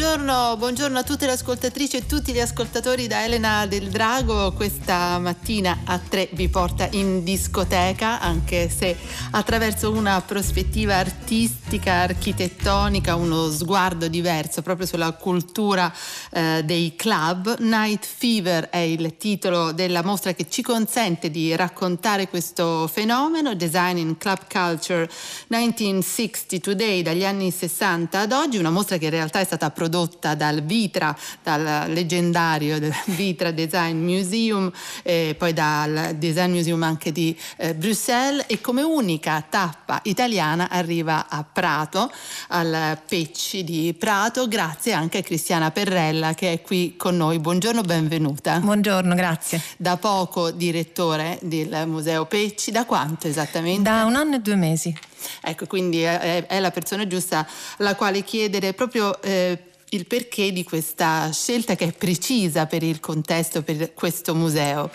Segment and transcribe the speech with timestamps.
[0.00, 4.50] Buongiorno, buongiorno, a tutte le ascoltatrici e tutti gli ascoltatori da Elena del Drago.
[4.52, 8.96] Questa mattina a tre vi porta in discoteca, anche se
[9.32, 15.92] attraverso una prospettiva artistica, architettonica, uno sguardo diverso proprio sulla cultura
[16.30, 17.58] eh, dei club.
[17.58, 23.98] Night Fever è il titolo della mostra che ci consente di raccontare questo fenomeno, Design
[23.98, 25.10] in Club Culture
[25.48, 29.88] 1960 Today, dagli anni 60 ad oggi, una mostra che in realtà è stata prodotta
[30.36, 34.70] dal Vitra, dal leggendario Vitra Design Museum,
[35.02, 41.28] e poi dal Design Museum anche di eh, Bruxelles e come unica tappa italiana arriva
[41.28, 42.10] a Prato,
[42.48, 47.38] al Pecci di Prato, grazie anche a Cristiana Perrella che è qui con noi.
[47.38, 48.58] Buongiorno, benvenuta.
[48.60, 49.60] Buongiorno, grazie.
[49.76, 53.82] Da poco direttore del Museo Pecci, da quanto esattamente?
[53.82, 54.96] Da un anno e due mesi.
[55.42, 57.46] Ecco, quindi è, è la persona giusta
[57.78, 59.58] alla quale chiedere proprio eh,
[59.90, 64.90] il perché di questa scelta che è precisa per il contesto, per questo museo.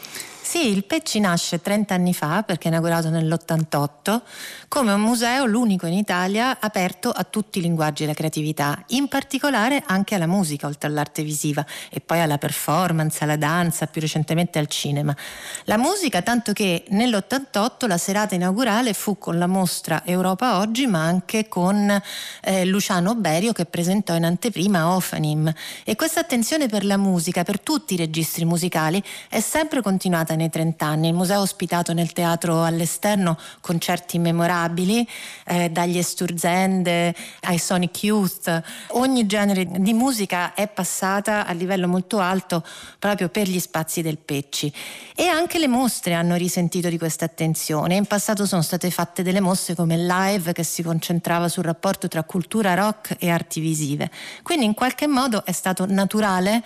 [0.46, 4.22] Sì, il Pecci nasce 30 anni fa perché è inaugurato nell'88
[4.68, 9.82] come un museo, l'unico in Italia, aperto a tutti i linguaggi della creatività, in particolare
[9.88, 14.68] anche alla musica, oltre all'arte visiva e poi alla performance, alla danza, più recentemente al
[14.68, 15.16] cinema.
[15.64, 21.02] La musica, tanto che nell'88 la serata inaugurale fu con la mostra Europa Oggi, ma
[21.04, 22.02] anche con
[22.42, 25.52] eh, Luciano Berio che presentò in anteprima Ofanim.
[25.84, 30.50] E questa attenzione per la musica, per tutti i registri musicali, è sempre continuata nei
[30.50, 31.08] 30 anni.
[31.08, 35.08] Il museo ha ospitato nel teatro all'esterno concerti memorabili,
[35.46, 38.64] eh, dagli Esturzende ai Sonic Youth.
[38.90, 42.64] Ogni genere di musica è passata a livello molto alto
[43.00, 44.72] proprio per gli spazi del Pecci.
[45.16, 47.96] E anche le mostre hanno risentito di questa attenzione.
[47.96, 52.24] In passato sono state fatte delle mostre come Live che si concentrava sul rapporto tra
[52.24, 54.10] cultura rock e arti visive.
[54.44, 56.64] Quindi in qualche modo è stato naturale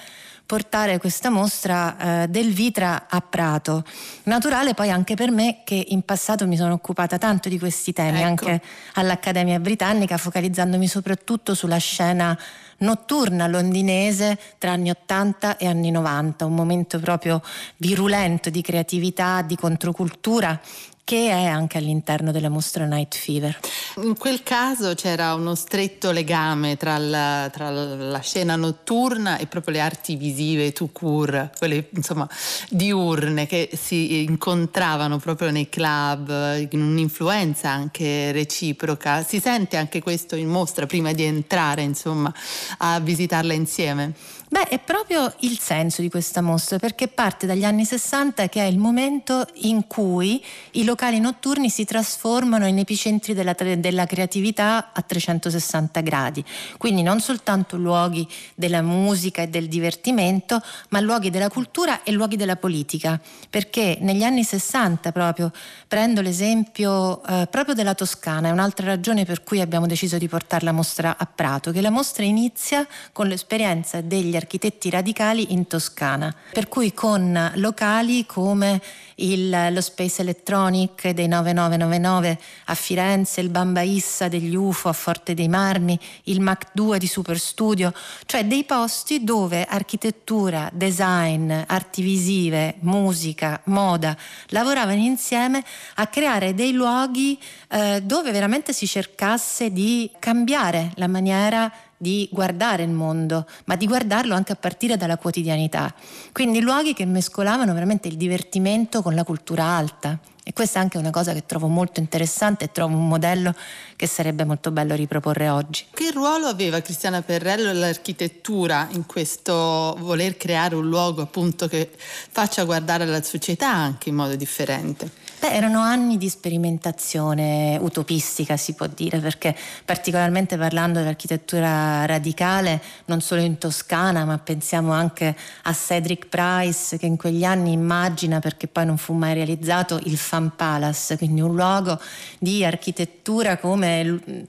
[0.49, 3.83] portare questa mostra eh, del Vitra a Prato.
[4.23, 8.21] Naturale poi anche per me che in passato mi sono occupata tanto di questi temi,
[8.21, 8.25] ecco.
[8.25, 8.61] anche
[8.95, 12.35] all'Accademia Britannica, focalizzandomi soprattutto sulla scena
[12.79, 17.43] notturna londinese tra anni 80 e anni 90, un momento proprio
[17.77, 20.59] virulento di creatività, di controcultura
[21.09, 23.59] che è anche all'interno della mostra Night Fever.
[24.03, 29.73] In quel caso c'era uno stretto legame tra la, tra la scena notturna e proprio
[29.73, 32.29] le arti visive tout court, quelle insomma
[32.69, 39.23] diurne che si incontravano proprio nei club, in un'influenza anche reciproca.
[39.23, 42.31] Si sente anche questo in mostra prima di entrare insomma
[42.77, 44.13] a visitarla insieme?
[44.51, 48.65] Beh, è proprio il senso di questa mostra perché parte dagli anni 60 che è
[48.65, 55.03] il momento in cui i locali notturni si trasformano in epicentri della, della creatività a
[55.03, 56.43] 360 gradi.
[56.79, 62.35] Quindi non soltanto luoghi della musica e del divertimento, ma luoghi della cultura e luoghi
[62.35, 63.21] della politica.
[63.51, 65.51] Perché negli anni 60 proprio,
[65.87, 70.65] prendo l'esempio eh, proprio della Toscana, è un'altra ragione per cui abbiamo deciso di portare
[70.65, 76.33] la mostra a Prato, che la mostra inizia con l'esperienza degli architetti radicali in Toscana,
[76.51, 78.81] per cui con locali come
[79.15, 85.33] il, lo Space Electronic dei 9999 a Firenze, il Bamba Issa degli UFO a Forte
[85.33, 87.93] dei Marmi, il Mac 2 di Super Studio,
[88.25, 94.15] cioè dei posti dove architettura, design, arti visive, musica, moda
[94.47, 95.63] lavoravano insieme
[95.95, 97.39] a creare dei luoghi
[97.69, 101.71] eh, dove veramente si cercasse di cambiare la maniera
[102.01, 105.93] di guardare il mondo, ma di guardarlo anche a partire dalla quotidianità.
[106.31, 110.17] Quindi luoghi che mescolavano veramente il divertimento con la cultura alta.
[110.41, 113.53] E questa è anche una cosa che trovo molto interessante e trovo un modello
[113.95, 115.85] che sarebbe molto bello riproporre oggi.
[115.93, 119.53] Che ruolo aveva Cristiana Perrello l'architettura in questo
[119.99, 125.11] voler creare un luogo appunto che faccia guardare la società anche in modo differente?
[125.39, 129.55] Beh, erano anni di sperimentazione utopistica, si può dire, perché
[129.85, 135.33] particolarmente parlando dell'architettura radicale, non solo in Toscana, ma pensiamo anche
[135.63, 140.17] a Cedric Price che in quegli anni immagina, perché poi non fu mai realizzato, il
[140.17, 141.97] Fan Palace, quindi un luogo
[142.37, 144.47] di architettura come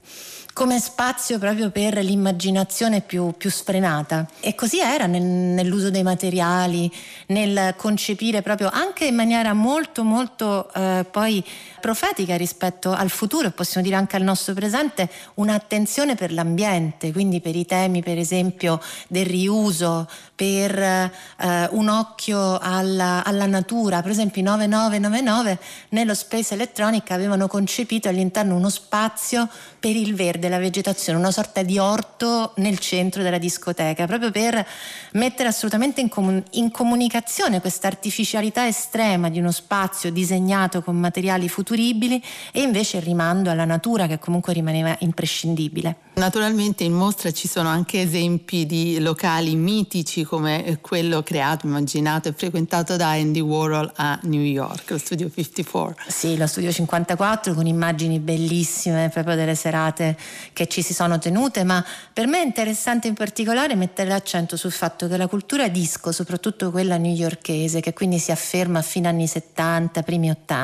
[0.53, 4.27] come spazio proprio per l'immaginazione più, più sfrenata.
[4.41, 6.91] E così era nel, nell'uso dei materiali,
[7.27, 11.43] nel concepire proprio anche in maniera molto molto eh, poi
[11.79, 17.41] profetica rispetto al futuro e possiamo dire anche al nostro presente un'attenzione per l'ambiente, quindi
[17.41, 21.09] per i temi per esempio del riuso, per eh,
[21.69, 24.01] un occhio alla, alla, natura.
[24.01, 29.47] Per esempio i 9999 nello Space Electronic avevano concepito all'interno uno spazio
[29.79, 34.65] per il verde, la vegetazione, una sorta di orto nel centro della discoteca, proprio per
[35.13, 41.49] mettere assolutamente in, comun- in comunicazione questa artificialità estrema di uno spazio disegnato con materiali
[41.49, 42.23] futuribili
[42.53, 45.97] e invece il rimando alla natura che comunque rimaneva imprescindibile.
[46.13, 52.33] Naturalmente in mostra ci sono anche esempi di locali mitici come quello creato, immaginato e
[52.33, 56.03] frequentato da Andy Warhol a New York, lo studio 54.
[56.07, 60.17] Sì, lo studio 54 con immagini bellissime proprio delle serate
[60.53, 61.83] che ci si sono tenute, ma
[62.13, 66.71] per me è interessante in particolare mettere l'accento sul fatto che la cultura disco, soprattutto
[66.71, 70.60] quella newyorkese, che quindi si afferma a fine anni 70, primi 80,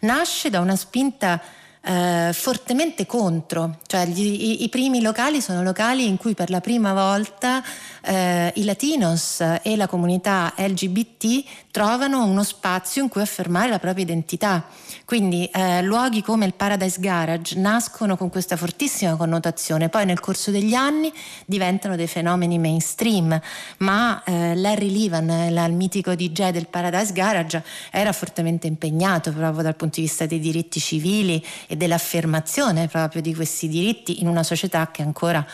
[0.00, 1.40] nasce da una spinta
[1.82, 6.60] eh, fortemente contro, cioè gli, i, i, primi locali sono locali in cui per la
[6.60, 7.62] prima volta
[8.02, 14.04] eh, i latinos e la comunità LGBT trovano uno spazio in cui affermare la propria
[14.04, 14.66] identità.
[15.04, 20.50] Quindi eh, luoghi come il Paradise Garage nascono con questa fortissima connotazione, poi nel corso
[20.50, 21.12] degli anni
[21.46, 23.40] diventano dei fenomeni mainstream,
[23.78, 29.76] ma eh, Larry Levan, il mitico DJ del Paradise Garage, era fortemente impegnato proprio dal
[29.76, 34.90] punto di vista dei diritti civili e dell'affermazione proprio di questi diritti in una società
[34.90, 35.46] che ancora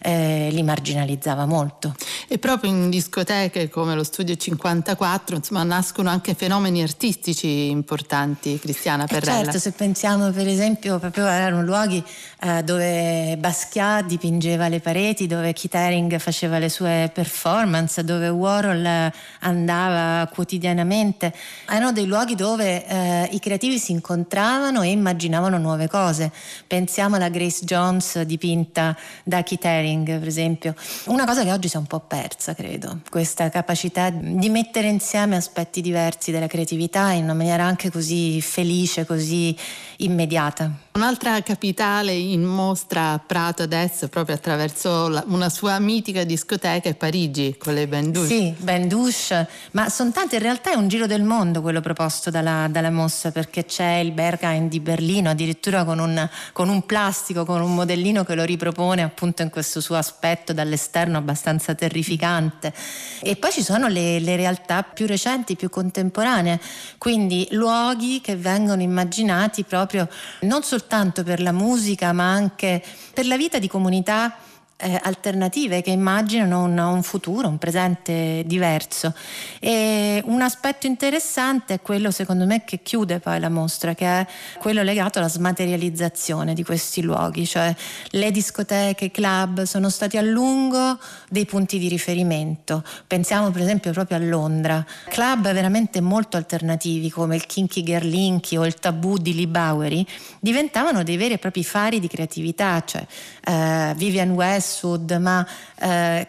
[0.00, 1.94] eh, li marginalizzava molto.
[2.28, 9.04] E proprio in discoteche come lo Studio 54 insomma, nascono anche fenomeni artistici importanti, Cristiana
[9.04, 9.40] eh, Perrella.
[9.40, 12.02] Eh certo, se pensiamo per esempio proprio erano luoghi
[12.42, 19.12] eh, dove Basquiat dipingeva le pareti, dove Keith Haring faceva le sue performance, dove Warhol
[19.40, 21.34] andava quotidianamente,
[21.68, 26.30] erano dei luoghi dove eh, i creativi si incontravano e immaginavano nuove cose.
[26.66, 30.74] Pensiamo alla Grace Jones dipinta da Keith Haring sharing, per esempio.
[31.06, 35.36] Una cosa che oggi si è un po' persa, credo, questa capacità di mettere insieme
[35.36, 39.56] aspetti diversi della creatività in una maniera anche così felice, così
[39.98, 40.70] immediata.
[40.92, 46.96] Un'altra capitale in mostra a Prato adesso, proprio attraverso la, una sua mitica discoteca, è
[46.96, 48.26] Parigi con le Ben Douche.
[48.26, 52.30] Sì, Ben Douche, ma sono tante, in realtà è un giro del mondo quello proposto
[52.30, 57.44] dalla, dalla mostra, perché c'è il Berghain di Berlino, addirittura con un, con un plastico,
[57.44, 62.74] con un modellino che lo ripropone appunto in questo suo aspetto dall'esterno abbastanza terrificante.
[63.20, 66.60] E poi ci sono le, le realtà più recenti, più contemporanee,
[66.98, 70.08] quindi luoghi che vengono immaginati proprio
[70.40, 70.78] non soltanto
[71.22, 72.82] per la musica, ma anche
[73.14, 74.36] per la vita di comunità
[74.80, 79.14] eh, alternative che immaginano un, un, futuro, un presente diverso.
[79.58, 84.26] E un aspetto interessante è quello, secondo me, che chiude poi la mostra, che è
[84.58, 87.74] quello legato alla smaterializzazione di questi luoghi, cioè
[88.10, 90.98] le discoteche, i club sono stati a lungo
[91.28, 92.82] dei punti di riferimento.
[93.06, 98.64] Pensiamo per esempio proprio a Londra, club veramente molto alternativi come il Kinky Gerlinky o
[98.64, 100.06] il Tabù di Lee Bowery
[100.38, 103.04] diventavano dei veri e propri fari di creatività, cioè
[103.44, 105.46] eh, Vivian West Westwood, ma
[105.78, 106.28] eh,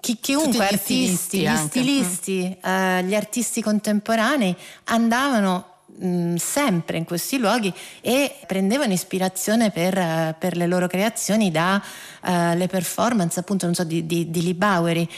[0.00, 4.54] chi, chiunque, gli artisti, gli stilisti, eh, gli artisti contemporanei
[4.84, 12.64] andavano mh, sempre in questi luoghi e prendevano ispirazione per, per le loro creazioni dalle
[12.64, 15.08] uh, performance appunto so, di, di, di Lee Bowery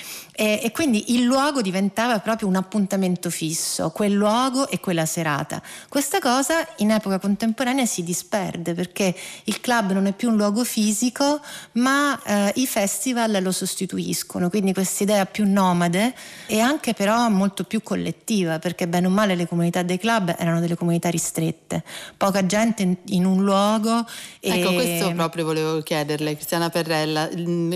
[0.41, 5.61] e, e, quindi il luogo diventava proprio un appuntamento fisso, quel luogo e quella serata.
[5.89, 9.13] Questa cosa in epoca contemporanea si disperde perché
[9.45, 11.41] il club non è più un luogo fisico
[11.73, 16.15] ma eh, i festival lo sostituiscono, quindi questa idea più nomade
[16.47, 20.61] e anche però molto più collettiva perché bene o male le comunità dei club erano
[20.61, 21.83] delle comunità ristrette,
[22.17, 24.05] poca gente in, un luogo.
[24.41, 27.29] Ecco, questo proprio volevo chiederle, Cristiana Perrella.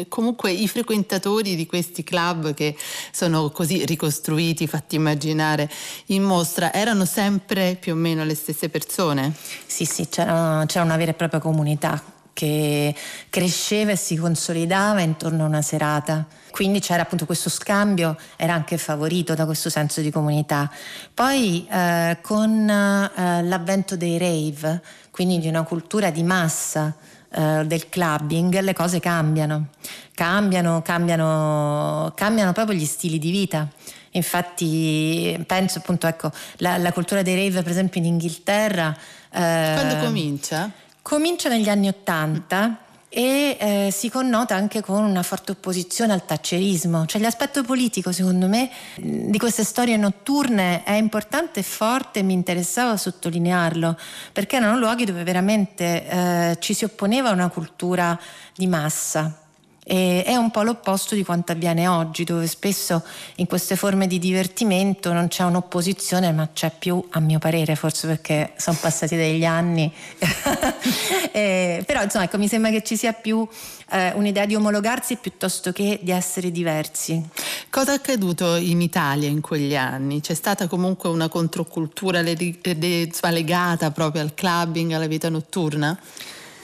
[0.08, 2.76] Comunque i frequentatori di questi club che
[3.11, 5.70] sono così ricostruiti, fatti immaginare
[6.06, 9.32] in mostra, erano sempre più o meno le stesse persone?
[9.66, 12.94] Sì, sì, c'era, c'era una vera e propria comunità che
[13.28, 16.26] cresceva e si consolidava intorno a una serata.
[16.50, 20.70] Quindi c'era appunto questo scambio, era anche favorito da questo senso di comunità.
[21.14, 26.94] Poi eh, con eh, l'avvento dei rave, quindi di una cultura di massa,
[27.30, 29.68] eh, del clubbing, le cose cambiano,
[30.14, 33.68] cambiano, cambiano, cambiano proprio gli stili di vita.
[34.10, 38.94] Infatti penso appunto, ecco, la, la cultura dei rave per esempio in Inghilterra...
[39.32, 40.70] Eh, Quando comincia?
[41.02, 42.78] Comincia negli anni Ottanta
[43.09, 47.04] e eh, si connota anche con una forte opposizione al taccerismo.
[47.04, 52.97] Cioè l'aspetto politico, secondo me, di queste storie notturne è importante e forte mi interessava
[52.97, 53.99] sottolinearlo,
[54.32, 58.18] perché erano luoghi dove veramente eh, ci si opponeva a una cultura
[58.54, 59.41] di massa
[59.84, 63.02] e è un po' l'opposto di quanto avviene oggi, dove spesso
[63.36, 68.06] in queste forme di divertimento non c'è un'opposizione, ma c'è più, a mio parere, forse
[68.06, 69.92] perché sono passati degli anni.
[71.32, 73.46] eh, però insomma, ecco, mi sembra che ci sia più
[73.90, 77.20] eh, un'idea di omologarsi piuttosto che di essere diversi.
[77.68, 80.20] Cosa è accaduto in Italia in quegli anni?
[80.20, 85.98] C'è stata comunque una controcultura legata proprio al clubbing, alla vita notturna?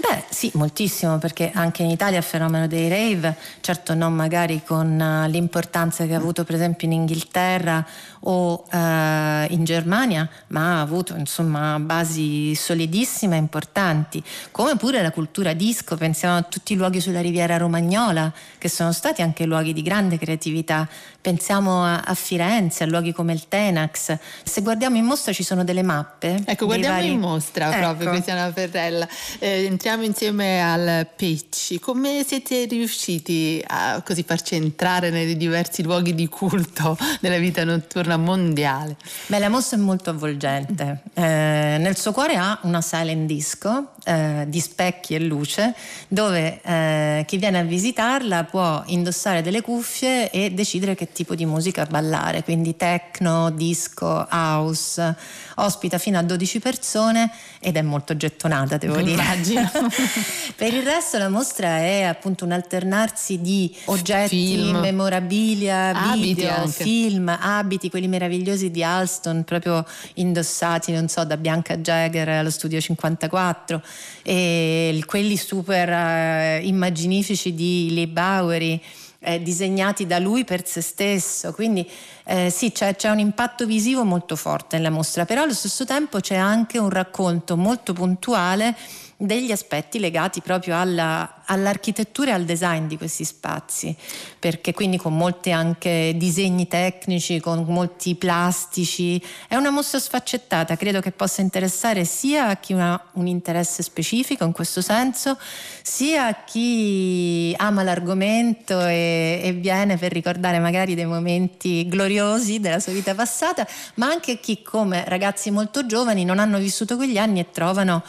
[0.01, 4.89] Beh, sì, moltissimo, perché anche in Italia il fenomeno dei rave, certo non magari con
[4.99, 7.85] uh, l'importanza che ha avuto per esempio in Inghilterra
[8.21, 15.11] o uh, in Germania, ma ha avuto insomma basi solidissime e importanti, come pure la
[15.11, 19.73] cultura disco, pensiamo a tutti i luoghi sulla riviera romagnola, che sono stati anche luoghi
[19.73, 20.89] di grande creatività,
[21.29, 24.17] pensiamo a, a Firenze, a luoghi come il Tenax.
[24.43, 26.43] Se guardiamo in mostra ci sono delle mappe.
[26.47, 27.11] Ecco, guardiamo vari...
[27.11, 27.81] in mostra ecco.
[27.81, 29.07] proprio, Cristiana Ferrella.
[29.39, 31.79] Eh, entriamo insieme al Pitch.
[31.81, 38.17] Come siete riusciti a così farci entrare nei diversi luoghi di culto della vita notturna
[38.17, 38.97] mondiale?
[39.27, 41.03] Beh, la mostra è molto avvolgente.
[41.13, 45.75] Eh, nel suo cuore ha una silent disco eh, di specchi e luce
[46.09, 51.45] dove eh, chi viene a visitarla può indossare delle cuffie e decidere che tipo di
[51.45, 55.15] musica ballare, quindi techno, disco, house,
[55.57, 59.21] ospita fino a 12 persone ed è molto gettonata, devo dire.
[59.23, 59.71] Immagino.
[60.57, 64.79] per il resto la mostra è appunto un alternarsi di oggetti, film.
[64.79, 66.83] memorabilia, abiti video, anche.
[66.83, 69.85] film, abiti, quelli meravigliosi di Alston, proprio
[70.15, 73.83] indossati, non so, da Bianca Jagger allo studio 54,
[74.23, 78.81] e quelli super uh, immaginifici di Lee Bowery
[79.21, 81.89] eh, disegnati da lui per se stesso, quindi
[82.25, 86.21] eh, sì c'è, c'è, un impatto visivo molto forte nella mostra, però allo stesso tempo
[86.21, 88.77] c'è anche un racconto molto puntuale
[89.17, 93.95] degli aspetti legati proprio alla, all'architettura e al design di questi spazi,
[94.39, 101.01] perché quindi con molti anche disegni tecnici, con molti plastici, è una mostra sfaccettata, credo
[101.01, 105.39] che possa interessare sia a chi ha un interesse specifico in questo senso,
[105.83, 112.81] sia a chi ama l'argomento e, e viene per ricordare magari dei momenti gloriosi della
[112.81, 117.19] sua vita passata, ma anche a chi come ragazzi molto giovani non hanno vissuto quegli
[117.19, 118.03] anni e trovano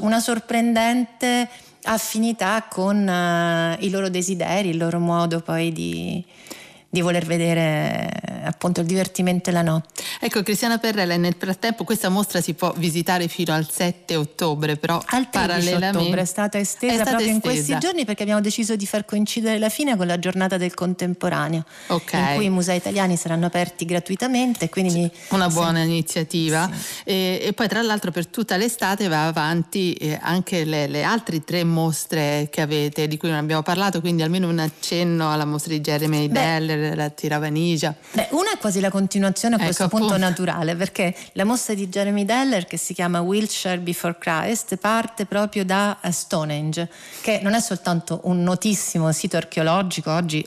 [0.00, 1.48] una sorprendente
[1.86, 6.24] affinità con uh, i loro desideri, il loro modo poi di,
[6.88, 8.10] di voler vedere
[8.44, 10.02] appunto il divertimento e la notte.
[10.20, 15.00] Ecco Cristiana Perrella, nel frattempo questa mostra si può visitare fino al 7 ottobre, però
[15.04, 17.48] al parallelamente ottobre è stata estesa è stata proprio estesa.
[17.48, 20.74] in questi giorni perché abbiamo deciso di far coincidere la fine con la giornata del
[20.74, 22.30] contemporaneo, okay.
[22.30, 24.68] in cui i musei italiani saranno aperti gratuitamente.
[24.68, 25.88] Quindi Una buona sì.
[25.88, 26.70] iniziativa.
[26.72, 27.02] Sì.
[27.04, 31.42] E, e, poi tra l'altro per tutta l'estate va avanti eh, anche le, le, altre
[31.44, 35.72] tre mostre che avete, di cui non abbiamo parlato, quindi almeno un accenno alla mostra
[35.72, 36.28] di Jeremy
[36.94, 37.94] La Tiravanigia.
[38.12, 40.28] Beh, una è quasi la continuazione a ecco, questo punto appunto.
[40.28, 45.64] naturale, perché la mostra di Jeremy Deller, che si chiama Wilshire Before Christ, parte proprio
[45.64, 46.88] da eh, Stonehenge,
[47.22, 50.44] che non è soltanto un notissimo sito archeologico, oggi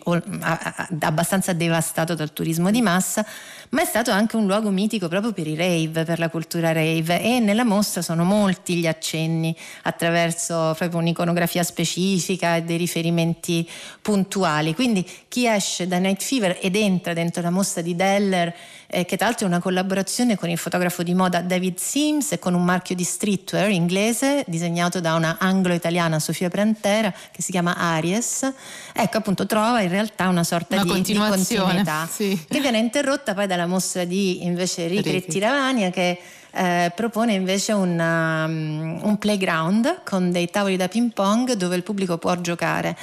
[0.99, 3.25] abbastanza devastato dal turismo di massa,
[3.69, 7.21] ma è stato anche un luogo mitico proprio per i rave, per la cultura rave
[7.21, 13.67] e nella mostra sono molti gli accenni attraverso proprio un'iconografia specifica e dei riferimenti
[14.01, 14.73] puntuali.
[14.73, 18.53] Quindi chi esce da Night Fever ed entra dentro la mostra di Deller
[18.91, 22.39] eh, che tra l'altro è una collaborazione con il fotografo di moda David Sims e
[22.39, 27.75] con un marchio di streetwear inglese disegnato da una anglo-italiana Sofia Prantera che si chiama
[27.75, 28.51] Aries.
[28.93, 32.45] Ecco, appunto, trova in realtà una sorta una di, di, continuità sì.
[32.49, 36.19] che viene interrotta poi dalla mostra di invece Ricri Tiravania che
[36.51, 41.83] eh, propone invece una, um, un playground con dei tavoli da ping pong dove il
[41.83, 42.97] pubblico può giocare.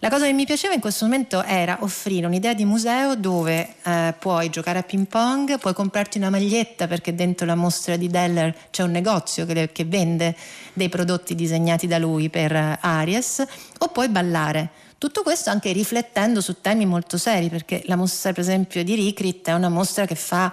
[0.00, 4.14] La cosa che mi piaceva in questo momento era offrire un'idea di museo dove eh,
[4.16, 8.54] puoi giocare a ping pong, puoi comprarti una maglietta perché dentro la mostra di Deller
[8.70, 10.36] c'è un negozio che, che vende
[10.72, 13.44] dei prodotti disegnati da lui per eh, Aries,
[13.78, 14.70] o puoi ballare.
[14.98, 19.48] Tutto questo anche riflettendo su temi molto seri, perché la mostra per esempio di Ricrit
[19.48, 20.52] è una mostra che fa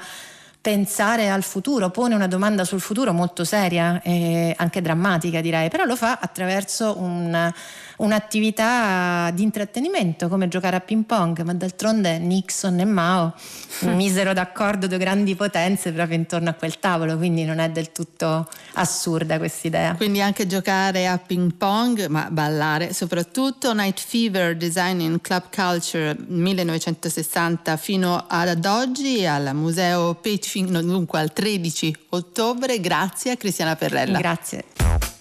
[0.65, 5.83] pensare al futuro, pone una domanda sul futuro molto seria e anche drammatica direi, però
[5.83, 7.53] lo fa attraverso un
[7.97, 13.33] un'attività di intrattenimento come giocare a ping pong, ma d'altronde Nixon e Mao
[13.95, 18.47] misero d'accordo due grandi potenze proprio intorno a quel tavolo, quindi non è del tutto
[18.73, 19.95] assurda questa idea.
[19.95, 23.73] Quindi anche giocare a ping pong, ma ballare soprattutto.
[23.73, 31.33] Night Fever Design in Club Culture 1960 fino ad oggi al Museo Page, dunque al
[31.33, 32.79] 13 ottobre.
[32.79, 34.19] Grazie a Cristiana Perrella.
[34.19, 35.14] Grazie.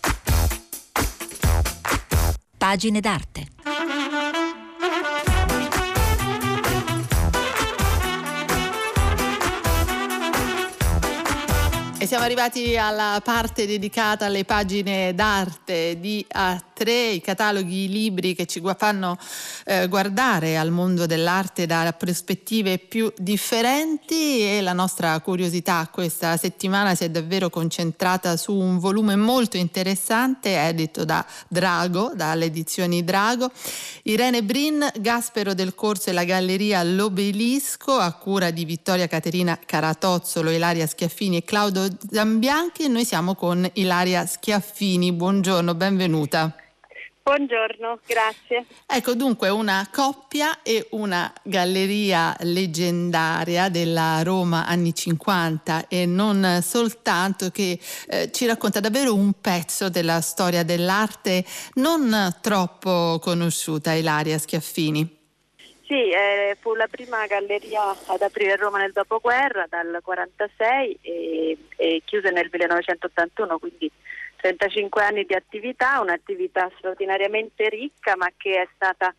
[2.64, 3.42] Pagine d'arte.
[12.04, 18.34] E siamo arrivati alla parte dedicata alle pagine d'arte di A3, i cataloghi, i libri
[18.34, 19.16] che ci fanno
[19.64, 26.94] eh, guardare al mondo dell'arte da prospettive più differenti e la nostra curiosità questa settimana
[26.94, 33.50] si è davvero concentrata su un volume molto interessante edito da Drago, dalle edizioni Drago.
[34.02, 40.50] Irene Brin, Gaspero del Corso e la Galleria L'Obelisco a cura di Vittoria Caterina Caratozzolo,
[40.50, 45.12] Ilaria Schiaffini e Claudio Zambianchi e noi siamo con Ilaria Schiaffini.
[45.12, 46.54] Buongiorno, benvenuta.
[47.24, 48.66] Buongiorno, grazie.
[48.86, 57.48] Ecco dunque una coppia e una galleria leggendaria della Roma anni 50 e non soltanto
[57.48, 61.46] che eh, ci racconta davvero un pezzo della storia dell'arte
[61.76, 65.22] non troppo conosciuta, Ilaria Schiaffini.
[65.86, 72.02] Sì, eh, fu la prima galleria ad aprire Roma nel dopoguerra dal 1946 e, e
[72.06, 73.90] chiuse nel 1981, quindi
[74.36, 79.14] 35 anni di attività, un'attività straordinariamente ricca ma che è stata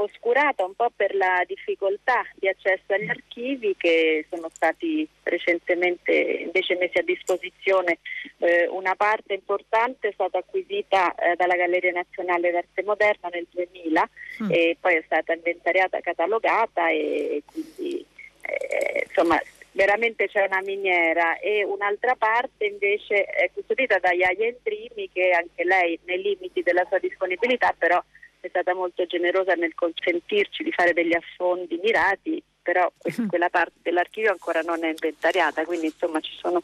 [0.00, 6.76] oscurata un po' per la difficoltà di accesso agli archivi che sono stati recentemente invece
[6.76, 7.98] messi a disposizione.
[8.38, 14.08] Eh, una parte importante è stata acquisita eh, dalla Galleria Nazionale d'Arte Moderna nel 2000
[14.44, 14.50] mm.
[14.50, 18.04] e poi è stata inventariata, catalogata e quindi
[18.42, 19.40] eh, insomma
[19.72, 25.64] veramente c'è una miniera e un'altra parte invece è custodita da Iaia Entrimi che anche
[25.64, 28.02] lei nei limiti della sua disponibilità però
[28.40, 32.90] è stata molto generosa nel consentirci di fare degli affondi mirati, però
[33.28, 36.62] quella parte dell'archivio ancora non è inventariata, quindi insomma ci sono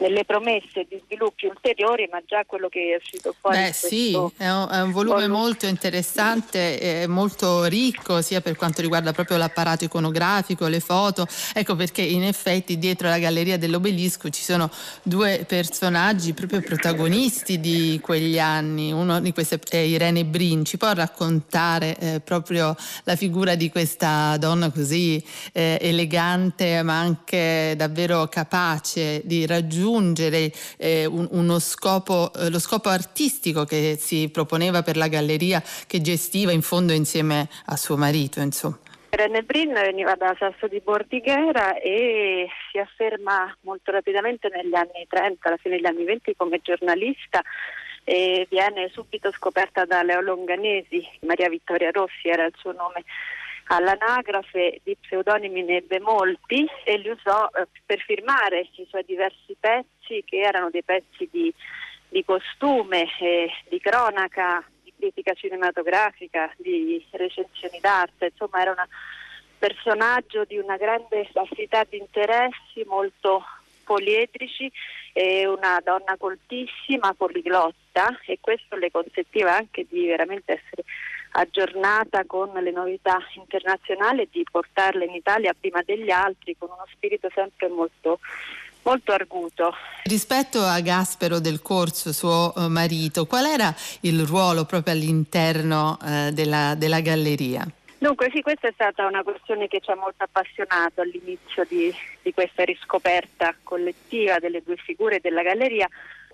[0.00, 3.58] delle promesse di sviluppi ulteriori, ma già quello che è uscito fuori.
[3.58, 9.12] Beh sì, è un, è un volume molto interessante molto ricco sia per quanto riguarda
[9.12, 14.70] proprio l'apparato iconografico, le foto, ecco perché in effetti dietro la galleria dell'obelisco ci sono
[15.02, 20.92] due personaggi proprio protagonisti di quegli anni, uno di questi è Irene Brin, ci può
[20.92, 25.22] raccontare eh, proprio la figura di questa donna così
[25.52, 32.88] eh, elegante ma anche davvero capace di raggiungere raggiungere eh, un, scopo, eh, lo scopo
[32.88, 38.40] artistico che si proponeva per la galleria che gestiva in fondo insieme a suo marito.
[38.40, 38.78] Insomma.
[39.12, 45.48] Irene Brin veniva da Sasso di Bordighera e si afferma molto rapidamente negli anni 30,
[45.48, 47.42] alla fine degli anni 20 come giornalista
[48.04, 53.04] e viene subito scoperta da Leo Longanesi, Maria Vittoria Rossi era il suo nome
[53.72, 59.56] all'anagrafe di pseudonimi ne ebbe molti e li usò eh, per firmare i suoi diversi
[59.58, 61.52] pezzi che erano dei pezzi di,
[62.08, 68.84] di costume, eh, di cronaca, di critica cinematografica, di recensioni d'arte, insomma era un
[69.58, 73.44] personaggio di una grande vastità di interessi, molto
[73.84, 74.70] poliedrici
[75.12, 80.84] e una donna coltissima, poliglotta e questo le consentiva anche di veramente essere
[81.32, 86.84] aggiornata con le novità internazionali e di portarle in Italia prima degli altri con uno
[86.92, 88.18] spirito sempre molto
[88.82, 89.74] molto arguto.
[90.04, 96.30] Rispetto a Gaspero del Corso, suo eh, marito, qual era il ruolo proprio all'interno eh,
[96.32, 97.66] della, della, galleria?
[97.98, 102.32] Dunque sì, questa è stata una questione che ci ha molto appassionato all'inizio di, di
[102.32, 105.86] questa riscoperta collettiva delle due figure della galleria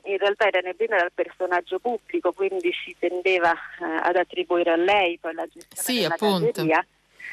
[0.06, 4.76] in realtà Irene Brina era il personaggio pubblico, quindi si tendeva eh, ad attribuire a
[4.76, 6.50] lei poi la gestione sì, della appunto.
[6.52, 6.86] galleria.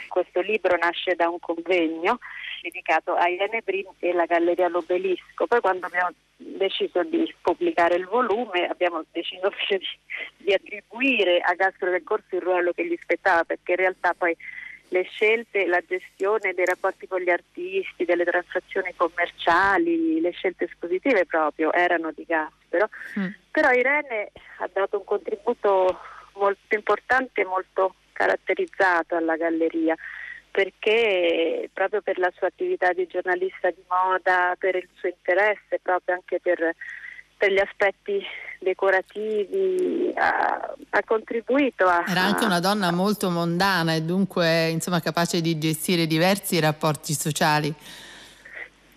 [0.08, 2.20] Questo libro nasce da un convegno
[2.62, 5.48] dedicato a Irene Brin e la Galleria L'Obelisco.
[5.48, 9.80] Poi quando abbiamo deciso di pubblicare il volume abbiamo deciso di,
[10.38, 14.36] di attribuire a Gaspero del Corso il ruolo che gli spettava perché in realtà poi
[14.94, 21.26] le scelte, la gestione dei rapporti con gli artisti, delle transazioni commerciali, le scelte espositive
[21.26, 22.90] proprio erano di Gaspero.
[23.20, 23.28] Mm.
[23.50, 26.00] Però Irene ha dato un contributo
[26.36, 29.96] molto importante e molto caratterizzato alla galleria
[30.52, 36.14] perché proprio per la sua attività di giornalista di moda, per il suo interesse proprio
[36.14, 36.76] anche per,
[37.44, 38.24] per gli aspetti
[38.58, 42.06] decorativi, ha, ha contribuito a...
[42.08, 47.74] Era anche una donna molto mondana e dunque insomma, capace di gestire diversi rapporti sociali.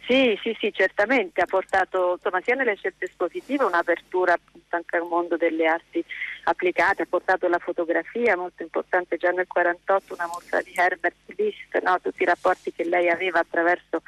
[0.06, 5.09] Sì, sì, sì, certamente ha portato insomma, sia nelle scelte espositive un'apertura appunto anche al
[5.09, 6.04] mondo delle arti
[6.44, 11.82] applicate, ha portato la fotografia, molto importante già nel 1948 una mostra di Herbert List,
[11.82, 11.98] no?
[12.00, 14.02] tutti i rapporti che lei aveva attraverso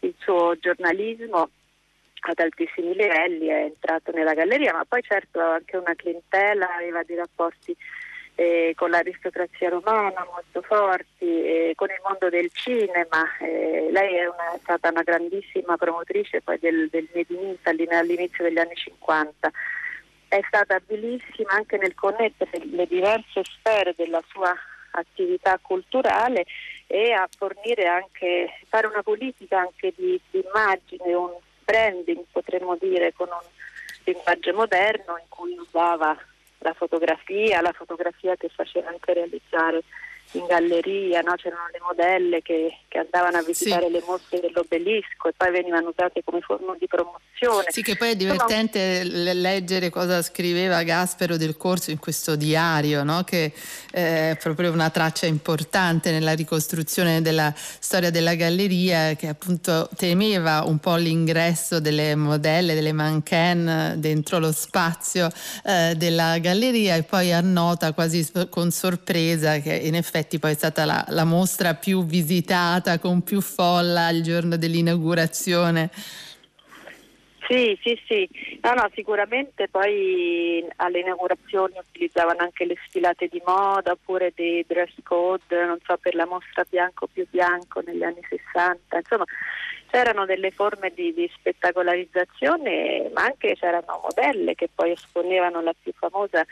[0.00, 1.48] il suo giornalismo
[2.20, 7.16] ad altissimi livelli, è entrato nella galleria, ma poi certo anche una clientela, aveva dei
[7.16, 7.76] rapporti
[8.40, 13.36] eh, con l'aristocrazia romana molto forti, eh, con il mondo del cinema.
[13.38, 18.58] Eh, lei è, una, è, stata una grandissima promotrice poi del, del Made all'inizio degli
[18.58, 19.50] anni 50.
[20.28, 24.54] È stata abilissima anche nel connettere le diverse sfere della sua
[24.92, 26.46] attività culturale
[26.86, 31.32] e a fornire anche, fare una politica anche di, di immagine, un
[31.70, 33.48] branding potremmo dire con un
[34.04, 36.16] linguaggio moderno in cui usava
[36.58, 39.82] la fotografia, la fotografia che faceva anche realizzare
[40.32, 41.34] in galleria, no?
[41.34, 43.92] c'erano le modelle che, che andavano a visitare sì.
[43.92, 47.29] le mostre dell'obelisco e poi venivano usate come forma di promozione.
[47.68, 53.02] Sì, che poi è divertente Insomma, leggere cosa scriveva Gaspero del Corso in questo diario,
[53.02, 53.24] no?
[53.24, 53.52] che
[53.90, 60.78] è proprio una traccia importante nella ricostruzione della storia della galleria, che appunto temeva un
[60.78, 65.30] po' l'ingresso delle modelle, delle mannequin dentro lo spazio
[65.64, 70.54] eh, della galleria e poi annota quasi con sorpresa che in effetti effetti poi è
[70.54, 75.90] stata la, la mostra più visitata, con più folla il giorno dell'inaugurazione.
[77.50, 78.28] Sì, sì, sì,
[78.62, 84.92] no, no, sicuramente poi alle inaugurazioni utilizzavano anche le sfilate di moda oppure dei dress
[85.02, 89.24] code, non so, per la mostra bianco più bianco negli anni 60, insomma
[89.90, 95.92] c'erano delle forme di, di spettacolarizzazione, ma anche c'erano modelle che poi esponevano la più
[95.92, 96.46] famosa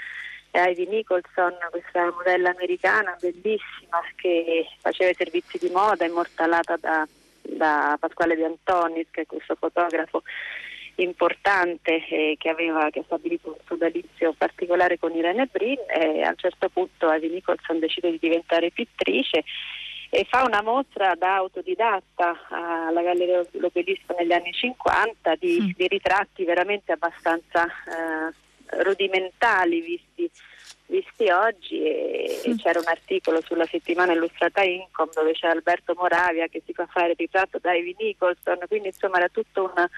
[0.51, 7.07] Ivy Nicholson, questa modella americana bellissima che faceva i servizi di moda, immortalata da,
[7.41, 10.25] da Pasquale De Antonis, che è questo fotografo
[11.03, 16.31] importante eh, che aveva che ha stabilito un sodalizio particolare con Irene Brin e a
[16.31, 19.45] un certo punto Ivy Nicholson decide di diventare pittrice
[20.11, 25.71] e fa una mostra da autodidatta alla Galleria L'Obelisco negli anni 50 di, mm.
[25.77, 30.31] di ritratti veramente abbastanza eh, rudimentali visti,
[30.87, 32.57] visti oggi e, mm.
[32.57, 37.13] c'era un articolo sulla settimana illustrata Incom dove c'è Alberto Moravia che si fa fare
[37.15, 39.89] ritratto da Ivy Nicholson, quindi insomma era tutto una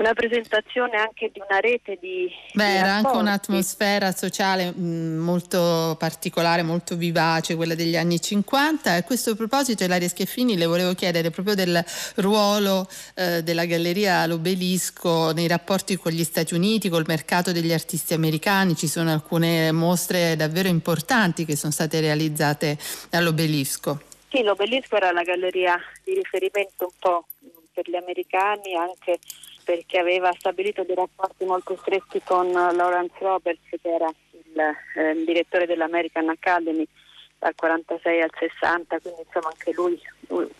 [0.00, 2.30] una presentazione anche di una rete di...
[2.54, 8.92] Beh, di era anche un'atmosfera sociale mh, molto particolare, molto vivace, quella degli anni 50.
[8.94, 11.84] A questo proposito, Ilaria Scheffini, le volevo chiedere proprio del
[12.16, 18.14] ruolo eh, della Galleria L'Obelisco nei rapporti con gli Stati Uniti, col mercato degli artisti
[18.14, 18.74] americani.
[18.74, 22.78] Ci sono alcune mostre davvero importanti che sono state realizzate
[23.10, 24.00] all'Obelisco.
[24.30, 27.26] Sì, l'Obelisco era la galleria di riferimento un po'
[27.72, 29.18] per gli americani, anche
[29.64, 34.60] perché aveva stabilito dei rapporti molto stretti con Lawrence Roberts, che era il,
[34.96, 36.86] eh, direttore dell'American Academy
[37.38, 40.00] dal 46 al 60, quindi insomma anche lui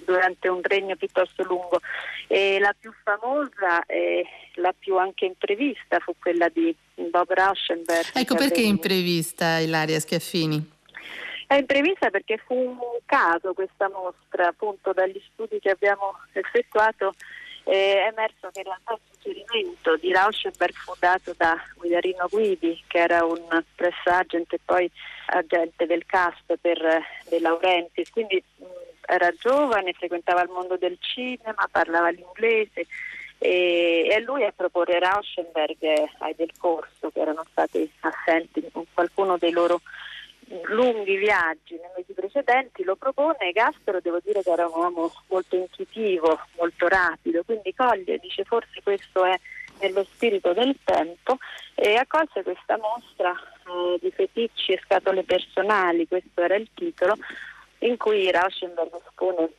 [0.04, 1.80] durante un regno piuttosto lungo.
[2.26, 8.10] E la più famosa e la più anche imprevista fu quella di Bob Rauschenberg.
[8.14, 10.78] Ecco perché imprevista Ilaria Schiaffini?
[11.46, 17.14] È imprevista perché fu un caso questa mostra, appunto dagli studi che abbiamo effettuato
[17.64, 22.99] è emerso che in realtà il suggerimento di Rauschenberg fu dato da Guidarino Guidi, che
[22.99, 24.90] era un press agent e poi
[25.27, 26.79] agente del cast per
[27.29, 28.64] De Laurentiis, quindi mh,
[29.07, 32.87] era giovane, frequentava il mondo del cinema, parlava l'inglese
[33.42, 35.79] e è lui a proporre Rauschenberg
[36.18, 39.81] ai del corso che erano stati assenti con qualcuno dei loro
[40.64, 41.69] lunghi viaggi
[42.42, 47.74] precedenti, lo propone Gaspero devo dire che era un uomo molto intuitivo, molto rapido, quindi
[47.74, 49.38] coglie, dice forse questo è
[49.81, 51.38] nello spirito del tempo
[51.74, 57.14] e accolse questa mostra eh, di feticci e scatole personali, questo era il titolo,
[57.81, 59.50] in cui Rauschenberg espone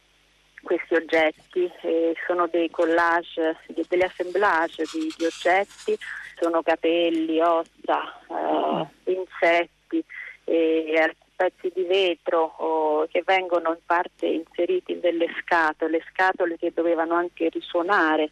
[0.62, 5.98] questi oggetti, eh, sono dei collage, degli assemblage di, di oggetti,
[6.40, 10.04] sono capelli, ossa, eh, insetti,
[10.44, 16.72] eh, pezzi di vetro oh, che vengono in parte inseriti in delle scatole, scatole che
[16.74, 18.30] dovevano anche risuonare.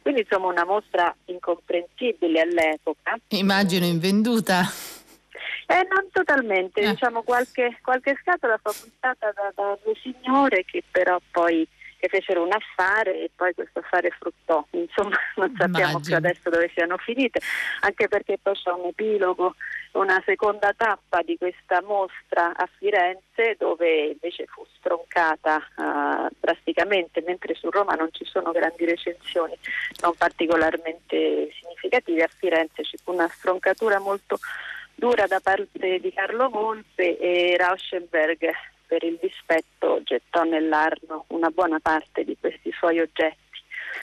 [0.00, 3.16] Quindi insomma una mostra incomprensibile all'epoca.
[3.28, 4.62] Immagino invenduta.
[5.66, 6.90] Eh, non totalmente, eh.
[6.90, 11.66] diciamo qualche, qualche scatola fu buttata da, da due signore che però poi
[12.04, 14.64] che fecero un affare e poi questo affare fruttò.
[14.70, 16.00] Insomma, non sappiamo Immagino.
[16.00, 17.40] più adesso dove siano finite,
[17.80, 19.54] anche perché poi c'è un epilogo,
[19.92, 27.54] una seconda tappa di questa mostra a Firenze dove invece fu stroncata uh, drasticamente, mentre
[27.54, 29.56] su Roma non ci sono grandi recensioni
[30.00, 34.38] non particolarmente significative, a Firenze ci fu una stroncatura molto
[34.94, 38.50] dura da parte di Carlo Volpe e Rauschenberg
[38.94, 43.42] per il dispetto gettò nell'Arno una buona parte di questi suoi oggetti.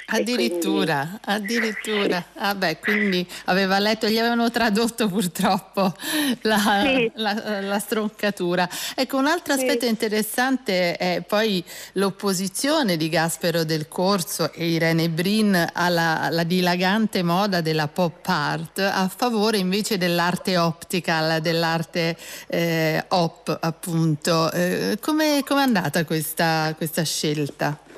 [0.08, 1.56] Addirittura, quindi...
[1.56, 2.26] addirittura.
[2.36, 5.94] Ah beh, quindi aveva letto, gli avevano tradotto purtroppo
[6.42, 7.12] la, sì.
[7.16, 8.68] la, la stroncatura.
[8.96, 9.90] Ecco, un altro aspetto sì.
[9.90, 17.62] interessante è poi l'opposizione di Gaspero del Corso e Irene Brin alla, alla dilagante moda
[17.62, 24.52] della pop art a favore invece dell'arte optical, dell'arte eh, op appunto.
[24.52, 27.90] Eh, come è andata questa, questa scelta?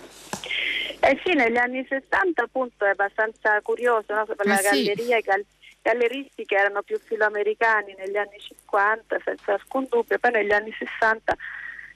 [1.06, 4.24] Eh sì, negli anni 60 appunto è abbastanza curioso, no?
[4.24, 5.30] per la eh galleria, sì.
[5.30, 5.46] i
[5.82, 11.36] galleristi che erano più filoamericani negli anni 50 senza alcun dubbio, poi negli anni 60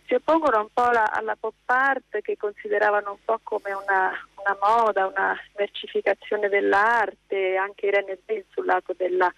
[0.08, 4.58] si oppongono un po' la, alla pop art che consideravano un po' come una, una
[4.62, 9.34] moda, una mercificazione dell'arte, anche Irene Bell sul lato della,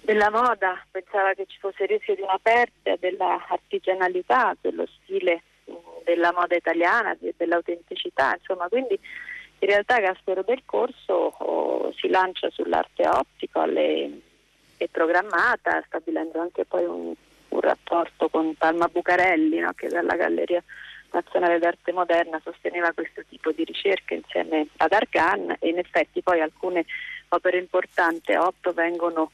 [0.00, 5.42] della moda pensava che ci fosse il rischio di una perdita dell'artigianalità, dello stile
[6.04, 8.98] della moda italiana, dell'autenticità, insomma, quindi
[9.62, 14.20] in realtà Gaspero del Corso oh, si lancia sull'arte optical e,
[14.78, 17.12] e programmata, stabilendo anche poi un,
[17.48, 20.62] un rapporto con Palma Bucarelli, no, che dalla Galleria
[21.12, 26.40] Nazionale d'Arte Moderna sosteneva questo tipo di ricerche insieme ad Argan e in effetti poi
[26.40, 26.86] alcune
[27.28, 29.32] opere importanti, otto, vengono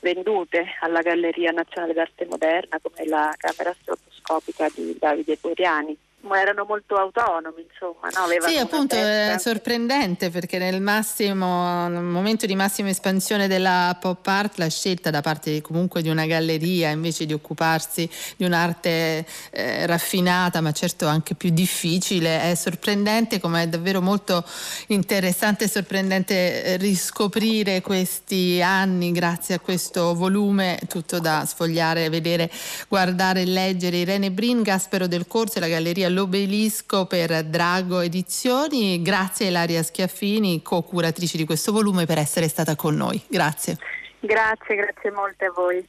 [0.00, 5.96] vendute alla Galleria Nazionale d'Arte Moderna come la camera stroboscopica di Davide Boriani
[6.34, 8.08] erano molto autonomi, insomma.
[8.14, 8.46] No?
[8.46, 14.58] sì, appunto è sorprendente perché nel, massimo, nel momento di massima espansione della pop art
[14.58, 20.60] la scelta da parte comunque di una galleria invece di occuparsi di un'arte eh, raffinata
[20.60, 24.44] ma certo anche più difficile è sorprendente come è davvero molto
[24.88, 32.50] interessante e sorprendente eh, riscoprire questi anni grazie a questo volume tutto da sfogliare, vedere,
[32.88, 39.02] guardare e leggere Irene Brin, Gaspero del Corso e la galleria l'obelisco per Drago Edizioni.
[39.02, 43.22] Grazie a Ilaria Schiaffini, co-curatrice di questo volume, per essere stata con noi.
[43.28, 43.76] Grazie.
[44.20, 45.86] Grazie, grazie molte a voi.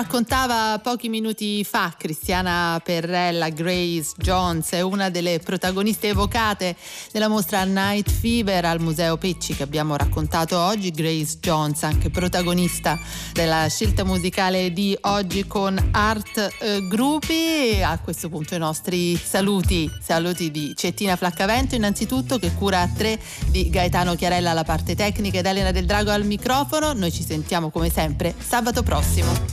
[0.00, 6.74] Raccontava pochi minuti fa Cristiana Perrella, Grace Jones è una delle protagoniste evocate
[7.12, 10.90] della mostra Night Fever al Museo Pecci che abbiamo raccontato oggi.
[10.90, 12.98] Grace Jones, anche protagonista
[13.34, 17.82] della scelta musicale di oggi con Art eh, Gruppi.
[17.82, 23.20] A questo punto i nostri saluti, saluti di Cettina Flaccavento innanzitutto che cura a tre
[23.48, 26.94] di Gaetano Chiarella alla parte tecnica ed Elena del Drago al microfono.
[26.94, 29.48] Noi ci sentiamo come sempre sabato prossimo.